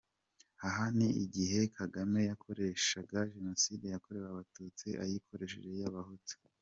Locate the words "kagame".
1.77-2.19